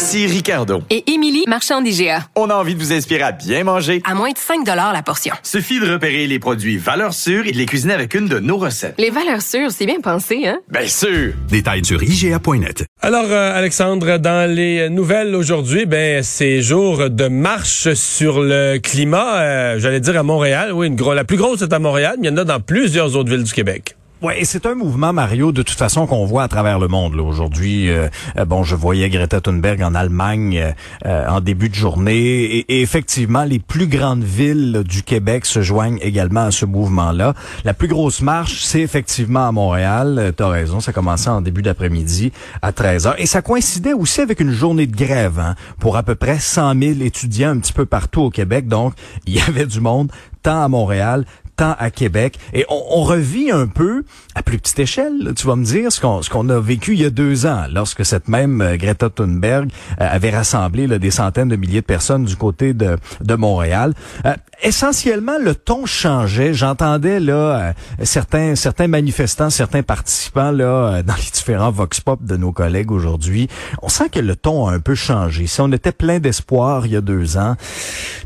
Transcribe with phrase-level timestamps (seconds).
[0.00, 0.80] Ici Ricardo.
[0.88, 2.20] Et Émilie, marchand d'IGA.
[2.34, 4.00] On a envie de vous inspirer à bien manger.
[4.10, 5.34] À moins de 5 la portion.
[5.42, 8.56] Suffit de repérer les produits valeurs sûres et de les cuisiner avec une de nos
[8.56, 8.94] recettes.
[8.96, 10.60] Les valeurs sûres, c'est bien pensé, hein?
[10.70, 11.34] Bien sûr!
[11.50, 12.86] Détails sur IGA.net.
[13.02, 19.42] Alors, euh, Alexandre, dans les nouvelles aujourd'hui, ben, c'est jour de marche sur le climat,
[19.42, 20.72] euh, j'allais dire à Montréal.
[20.72, 22.60] Oui, une gros, la plus grosse est à Montréal, mais il y en a dans
[22.60, 23.96] plusieurs autres villes du Québec.
[24.22, 27.18] Oui, c'est un mouvement, Mario, de toute façon qu'on voit à travers le monde.
[27.18, 30.74] Aujourd'hui, euh, euh, bon, je voyais Greta Thunberg en Allemagne
[31.06, 32.58] euh, en début de journée.
[32.68, 37.32] Et, effectivement, les plus grandes villes du Québec se joignent également à ce mouvement-là.
[37.64, 40.34] La plus grosse marche, c'est effectivement à Montréal.
[40.36, 43.14] tu as raison, ça commençait en début d'après-midi à 13h.
[43.16, 46.78] Et ça coïncidait aussi avec une journée de grève hein, pour à peu près 100
[46.78, 48.68] 000 étudiants un petit peu partout au Québec.
[48.68, 48.92] Donc,
[49.24, 51.24] il y avait du monde tant à Montréal
[51.60, 52.38] à Québec.
[52.52, 56.00] Et on, on, revit un peu, à plus petite échelle, tu vas me dire, ce
[56.00, 59.10] qu'on ce qu'on a vécu il y a deux ans, lorsque cette même euh, Greta
[59.10, 63.94] Thunberg euh, avait rassemblé des centaines de milliers de personnes du côté de, de Montréal.
[64.24, 66.54] Euh, essentiellement, le ton changeait.
[66.54, 72.52] J'entendais là certains certains manifestants, certains participants là dans les différents vox pop de nos
[72.52, 73.48] collègues aujourd'hui.
[73.82, 75.46] On sent que le ton a un peu changé.
[75.46, 77.56] Si on était plein d'espoir il y a deux ans,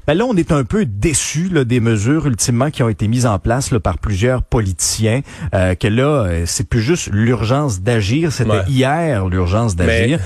[0.07, 3.39] ben là on est un peu déçu des mesures ultimement qui ont été mises en
[3.39, 5.21] place là, par plusieurs politiciens,
[5.55, 10.19] euh, que là, euh, c'est plus juste l'urgence d'agir, c'était hier l'urgence d'agir.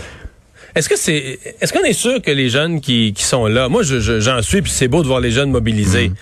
[0.74, 3.82] Est-ce que c'est, est-ce qu'on est sûr que les jeunes qui, qui sont là, moi
[3.82, 6.10] j'en suis, puis c'est beau de voir les jeunes mobilisés.
[6.10, 6.14] Mm.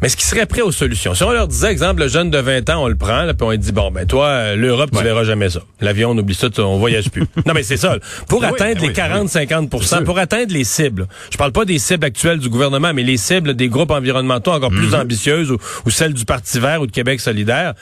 [0.00, 1.14] Mais est-ce qu'ils seraient prêts aux solutions?
[1.14, 3.44] Si on leur disait, exemple, le jeune de 20 ans, on le prend, là, puis
[3.44, 5.60] on lui dit, bon, ben toi, euh, l'Europe, tu verras jamais ça.
[5.80, 7.22] L'avion, on oublie ça, on voyage plus.
[7.46, 7.96] non, mais c'est ça.
[8.28, 11.78] Pour ben atteindre ben les 40-50% ben pour atteindre les cibles, je parle pas des
[11.80, 15.00] cibles actuelles du gouvernement, mais les cibles des groupes environnementaux encore plus mhm.
[15.00, 17.74] ambitieuses ou, celles du Parti vert ou de Québec solidaire,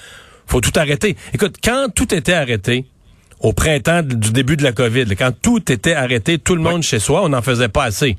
[0.46, 1.16] faut tout arrêter.
[1.34, 2.86] Écoute, quand tout était arrêté,
[3.40, 6.98] au printemps du début de la COVID, quand tout était arrêté, tout le monde chez
[6.98, 8.16] soi, on n'en faisait pas assez.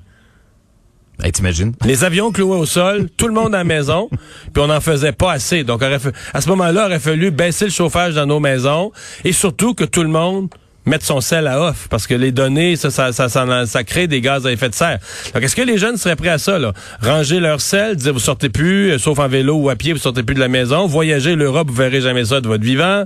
[1.23, 1.73] Hey, t'imagines?
[1.83, 4.07] Les avions cloués au sol, tout le monde à la maison,
[4.53, 5.63] puis on n'en faisait pas assez.
[5.63, 8.91] Donc, à ce moment-là, il aurait fallu baisser le chauffage dans nos maisons
[9.23, 10.49] et surtout que tout le monde
[10.85, 14.21] mette son sel à off parce que les données, ça, ça, ça, ça, crée des
[14.21, 14.99] gaz à effet de serre.
[15.33, 16.71] Donc, est-ce que les jeunes seraient prêts à ça, là?
[17.01, 19.99] Ranger leur sel, dire vous sortez plus, euh, sauf en vélo ou à pied, vous
[19.99, 23.05] sortez plus de la maison, voyager l'Europe, vous verrez jamais ça de votre vivant.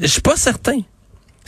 [0.00, 0.80] Je suis pas certain.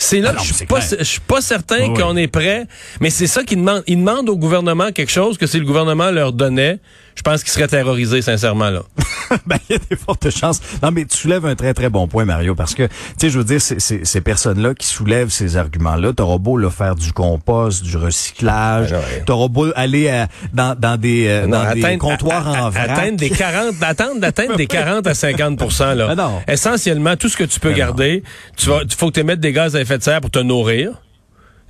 [0.03, 2.67] C'est là, ah je suis pas, je suis pas certain qu'on est prêt,
[3.01, 3.85] mais c'est ça qu'ils demandent.
[3.87, 6.79] Ils demandent au gouvernement quelque chose que si le gouvernement leur donnait,
[7.21, 8.81] je pense qu'ils seraient terrorisés, sincèrement, là.
[9.47, 10.59] ben, il y a des fortes chances.
[10.83, 13.37] Non, mais tu soulèves un très, très bon point, Mario, parce que, tu sais, je
[13.37, 17.99] veux dire, ces personnes-là qui soulèvent ces arguments-là, t'auras beau là, faire du compost, du
[17.99, 22.89] recyclage, ben t'auras beau aller à, dans, dans des, euh, dans des comptoirs en vrac.
[22.89, 26.15] Atteindre des 40, attendre d'atteindre des 40 à 50% là.
[26.21, 28.23] Ben Essentiellement, tout ce que tu peux ben garder,
[28.57, 30.93] tu vas, faut que tu émettes des gaz à effet de serre pour te nourrir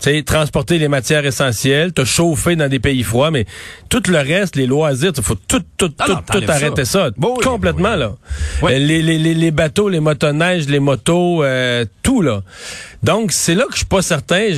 [0.04, 3.46] sais, transporter les matières essentielles, te chauffer dans des pays froids, mais
[3.88, 7.10] tout le reste, les loisirs, il faut tout, tout, tout, tout arrêter ça.
[7.42, 8.12] complètement, là.
[8.62, 12.42] Euh, les, les, les, bateaux, les motoneiges, les motos, euh, tout, là.
[13.02, 14.50] Donc, c'est là que je suis pas certain.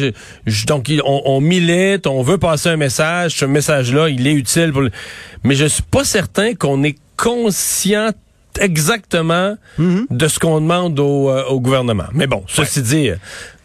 [0.47, 3.37] Je, donc, on, on, milite, on veut passer un message.
[3.37, 4.83] Ce message-là, il est utile pour
[5.45, 8.11] Mais je suis pas certain qu'on est conscient
[8.61, 10.07] exactement mhm.
[10.11, 12.07] de ce qu'on demande au, euh, au, gouvernement.
[12.13, 13.17] Mais bon, ceci dit, euh,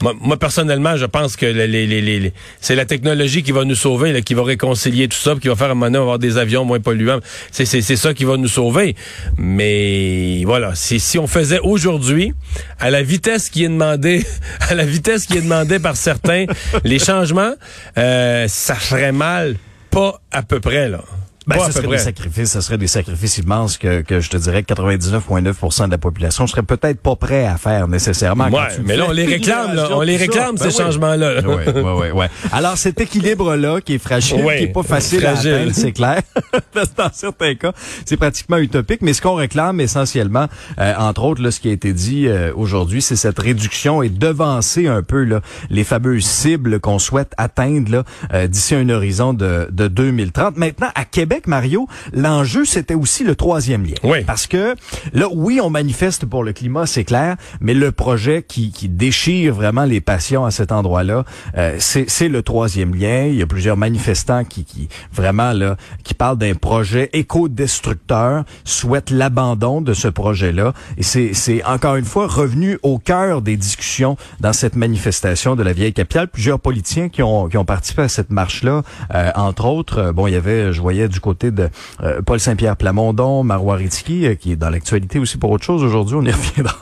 [0.01, 4.13] moi, personnellement, je pense que les, les, les, c'est la technologie qui va nous sauver,
[4.13, 6.37] là, qui va réconcilier tout ça, qui va faire à un moment donné avoir des
[6.37, 7.19] avions moins polluants.
[7.51, 8.95] C'est, c'est, c'est ça qui va nous sauver.
[9.37, 12.33] Mais voilà, si, si on faisait aujourd'hui,
[12.79, 14.25] à la vitesse qui est demandée,
[14.69, 16.45] à la vitesse qui est demandée par certains,
[16.83, 17.53] les changements,
[17.97, 19.55] euh, ça ferait mal,
[19.89, 21.01] pas à peu près là.
[21.47, 24.63] Ben, ce serait des sacrifices, ce serait des sacrifices immenses que, que je te dirais
[24.63, 28.49] que 99,9% de la population serait peut-être pas prêt à faire nécessairement.
[28.49, 31.41] Ouais, mais là, on les réclame, là, on les réclame, ces ben changements-là.
[31.45, 32.29] Oui, oui, oui, ouais.
[32.51, 36.21] Alors, cet équilibre-là, qui est fragile, qui est pas facile à atteindre, c'est clair.
[36.97, 37.71] Dans certains cas,
[38.05, 40.47] c'est pratiquement utopique, mais ce qu'on réclame essentiellement,
[40.79, 44.09] euh, entre autres, là, ce qui a été dit euh, aujourd'hui, c'est cette réduction et
[44.09, 48.03] devancer un peu là, les fameuses cibles qu'on souhaite atteindre là,
[48.33, 50.57] euh, d'ici un horizon de, de 2030.
[50.57, 53.93] Maintenant, à Québec, Québec, Mario, l'enjeu, c'était aussi le troisième lien.
[54.03, 54.23] Oui.
[54.25, 54.75] Parce que
[55.13, 59.53] là, oui, on manifeste pour le climat, c'est clair, mais le projet qui, qui déchire
[59.53, 61.25] vraiment les passions à cet endroit-là,
[61.55, 63.25] euh, c'est le troisième lien.
[63.25, 69.11] Il y a plusieurs manifestants qui, qui vraiment là, qui parlent d'un projet éco-destructeur, souhaitent
[69.11, 70.73] l'abandon de ce projet-là.
[70.97, 75.73] Et c'est encore une fois revenu au cœur des discussions dans cette manifestation de la
[75.73, 76.29] vieille capitale.
[76.29, 78.81] Plusieurs politiciens qui ont, qui ont participé à cette marche-là,
[79.13, 81.69] euh, entre autres, euh, bon, il y avait, je voyais du côté de
[82.03, 86.15] euh, Paul Saint-Pierre Plamondon, Marois Ritski, qui est dans l'actualité aussi pour autre chose aujourd'hui.
[86.15, 86.77] On y reviendra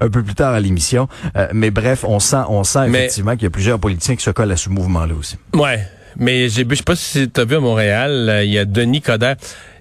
[0.00, 1.08] un peu plus tard à l'émission.
[1.52, 4.52] mais bref, on sent, on sent effectivement qu'il y a plusieurs politiciens qui se collent
[4.52, 5.36] à ce mouvement-là aussi.
[5.54, 5.86] Ouais.
[6.16, 9.02] Mais j'ai, je sais pas si tu as vu à Montréal, il y a Denis
[9.02, 9.36] Coderre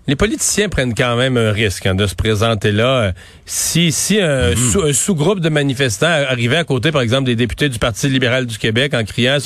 [0.07, 3.13] les politiciens prennent quand même un risque hein, de se présenter là.
[3.45, 4.93] Si, si un, mhm.
[4.93, 8.57] sous, groupe de manifestants arrivait à côté, par exemple, des députés du Parti libéral du
[8.57, 9.37] Québec en criant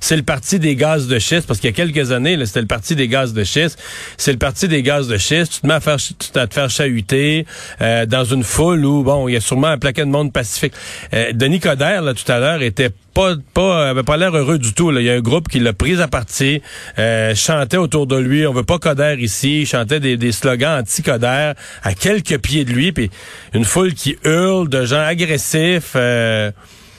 [0.00, 2.66] c'est le parti des gaz de schiste, parce qu'il y a quelques années, c'était le
[2.66, 3.78] parti des gaz de schiste,
[4.16, 6.70] c'est le parti des gaz de schiste, tu te mets à, faire, tu te faire
[6.70, 7.46] chahuter
[7.80, 10.72] euh, dans une foule où, bon, il y a sûrement un plaquet de monde pacifique.
[11.14, 14.72] Euh, Denis Coderre, là, tout à l'heure, était pas pas avait pas l'air heureux du
[14.72, 14.90] tout.
[14.90, 15.00] Là.
[15.00, 16.62] Il y a un groupe qui l'a pris à partie,
[16.98, 21.52] euh, chantait autour de lui, on veut pas Coder ici, chantait des, des slogans anti-Coder
[21.82, 23.10] à quelques pieds de lui, puis
[23.54, 25.92] une foule qui hurle de gens agressifs.
[25.96, 26.50] Euh...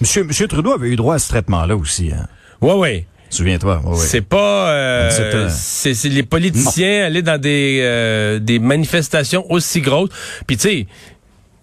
[0.02, 2.12] Monsieur, Monsieur Trudeau avait eu droit à ce traitement-là aussi.
[2.12, 2.28] Hein?
[2.62, 3.06] Ouais, ouais.
[3.32, 3.82] Souviens-toi.
[3.96, 4.72] C'est pas.
[4.72, 10.10] Euh, c'est les politiciens aller dans des euh, des manifestations aussi grosses.
[10.48, 10.88] Puis tu sais,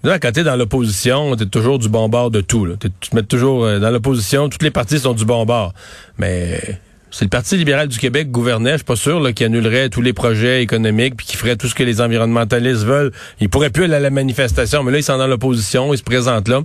[0.05, 2.65] Quand t'es dans l'opposition, t'es toujours du bon bord de tout.
[2.65, 2.75] Là.
[2.81, 5.75] Tu te mets toujours euh, dans l'opposition, toutes les parties sont du bon bord.
[6.19, 6.79] Mais
[7.11, 10.03] c'est le Parti libéral du Québec gouvernait, je suis pas sûr, là, qui annulerait tous
[10.03, 13.13] les projets économiques puis qui ferait tout ce que les environnementalistes veulent.
[13.41, 16.03] Il pourrait plus aller à la manifestation, mais là, ils sont dans l'opposition, ils se
[16.03, 16.61] présentent là.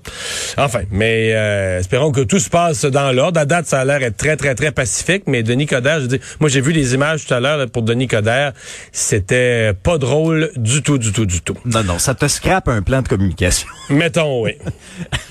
[0.57, 3.39] Enfin, mais euh, espérons que tout se passe dans l'ordre.
[3.39, 6.19] À date, ça a l'air être très, très, très pacifique, mais Denis Coderre, je dis,
[6.39, 8.53] moi, j'ai vu des images tout à l'heure pour Denis Coderre.
[8.91, 11.57] C'était pas drôle du tout, du tout, du tout.
[11.65, 13.67] Non, non, ça te scrape un plan de communication.
[13.89, 14.53] Mettons, oui.